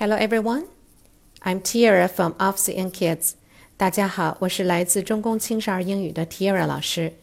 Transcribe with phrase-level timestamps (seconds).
[0.00, 0.64] Hello everyone,
[1.42, 3.32] I'm Tiara from Office and Kids.
[3.76, 7.14] 大家好，我是来自中公青少儿英语的 Tiara 老师。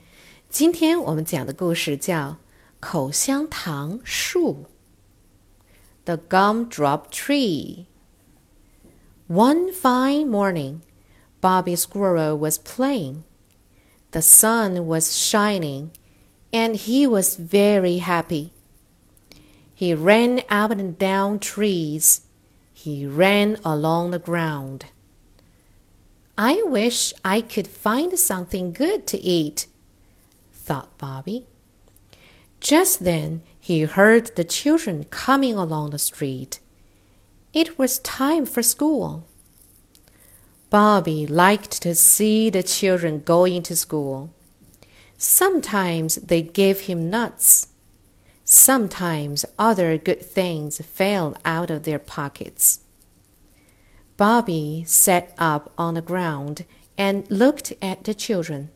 [0.50, 2.32] 今天我们讲的故事叫《
[2.80, 4.66] 口香糖树》（
[6.06, 10.82] The Gumdrop Tree）。One fine morning,
[11.42, 13.24] Bobby Squirrel was playing.
[14.12, 15.90] The sun was shining,
[16.52, 18.50] and he was very happy.
[19.76, 22.22] He ran up and down trees.
[22.81, 24.87] he ran along the ground.
[26.39, 29.67] I wish I could find something good to eat,
[30.53, 31.45] thought Bobby.
[32.61, 36.61] Just then he heard the children coming along the street.
[37.53, 39.27] It was time for school.
[40.71, 44.33] Bobby liked to see the children going to school.
[45.17, 47.67] Sometimes they gave him nuts.
[48.51, 52.81] Sometimes other good things fell out of their pockets.
[54.17, 56.65] Bobby sat up on the ground
[56.97, 58.71] and looked at the children.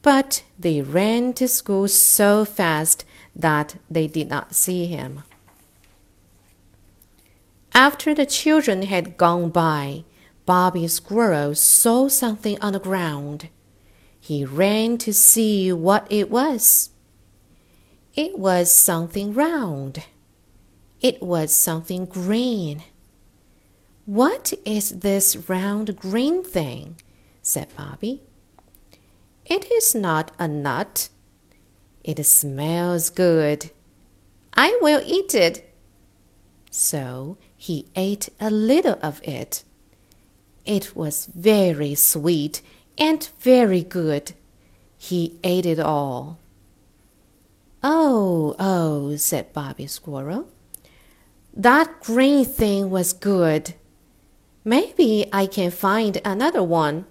[0.00, 3.04] But they ran to school so fast
[3.36, 5.22] that they did not see him.
[7.74, 10.04] After the children had gone by,
[10.46, 13.50] Bobby Squirrel saw something on the ground.
[14.18, 16.88] He ran to see what it was.
[18.14, 20.04] It was something round.
[21.00, 22.82] It was something green.
[24.04, 26.96] What is this round green thing?
[27.42, 28.22] said Bobby.
[29.46, 31.08] It is not a nut.
[32.02, 33.70] It smells good.
[34.54, 35.72] I will eat it.
[36.70, 39.62] So he ate a little of it.
[40.64, 42.62] It was very sweet
[42.98, 44.32] and very good.
[44.98, 46.39] He ate it all.
[47.82, 50.48] Oh, oh, said Bobby Squirrel.
[51.54, 53.74] That green thing was good.
[54.64, 57.06] Maybe I can find another one.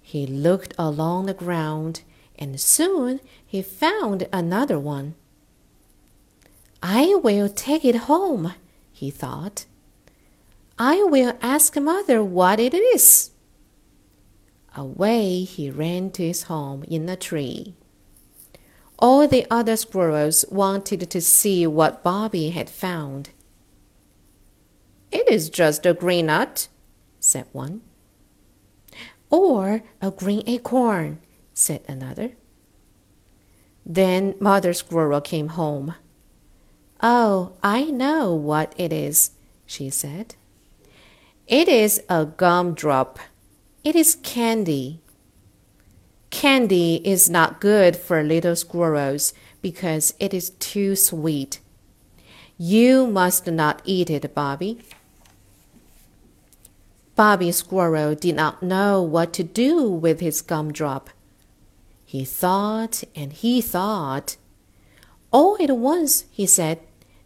[0.00, 2.02] He looked along the ground
[2.38, 5.16] and soon he found another one.
[6.82, 8.54] I will take it home,
[8.92, 9.64] he thought.
[10.78, 13.30] I will ask mother what it is.
[14.76, 17.74] Away he ran to his home in a tree.
[18.98, 23.30] All the other squirrels wanted to see what Bobby had found.
[25.12, 26.68] It is just a green nut,
[27.20, 27.82] said one.
[29.30, 31.20] Or a green acorn,
[31.52, 32.32] said another.
[33.84, 35.94] Then Mother Squirrel came home.
[37.02, 39.32] Oh, I know what it is,
[39.64, 40.34] she said.
[41.46, 43.20] It is a gumdrop.
[43.84, 45.02] It is candy.
[46.30, 49.32] Candy is not good for little squirrels
[49.62, 51.60] because it is too sweet.
[52.58, 54.78] You must not eat it, Bobby.
[57.14, 61.08] Bobby Squirrel did not know what to do with his gumdrop.
[62.04, 64.36] He thought and he thought.
[65.32, 66.80] All at once he said,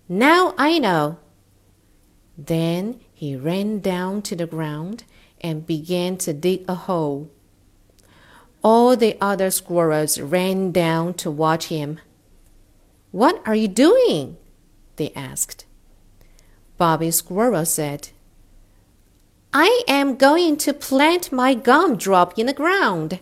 [0.09, 1.19] Now I know.
[2.39, 5.05] Then he ran down to the ground
[5.41, 7.31] and began to dig a hole.
[8.62, 12.00] All the other squirrels ran down to watch him.
[13.12, 14.38] What are you doing?
[14.96, 15.66] they asked.
[16.78, 18.09] Bobby Squirrel said,
[19.53, 23.19] I am going to plant my gumdrop in the ground.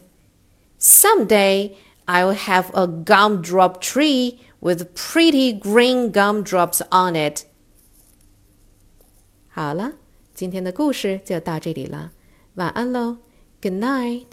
[0.80, 7.46] Someday I'll have a gumdrop tree with pretty green gumdrops on it.
[9.50, 9.94] 好了，
[10.34, 12.12] 今天的故事就到这里了，
[12.56, 13.18] 晚安喽，
[13.62, 14.26] Good night。